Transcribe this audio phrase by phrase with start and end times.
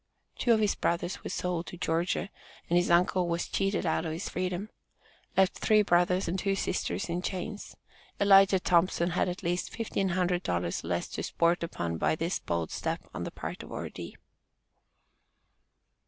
[0.35, 2.27] Two of his brothers were sold to Georgia,
[2.67, 4.71] and his uncle was cheated out of his freedom.
[5.37, 7.75] Left three brothers and two sisters in chains.
[8.19, 12.71] Elijah Thompson had at least fifteen hundred dollars less to sport upon by this bold
[12.71, 14.15] step on the part of Ordee.